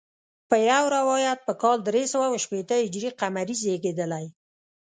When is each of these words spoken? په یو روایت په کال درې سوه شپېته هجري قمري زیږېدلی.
په 0.49 0.55
یو 0.71 0.83
روایت 0.97 1.39
په 1.47 1.53
کال 1.61 1.77
درې 1.87 2.03
سوه 2.13 2.27
شپېته 2.43 2.75
هجري 2.83 3.09
قمري 3.21 3.55
زیږېدلی. 3.61 4.25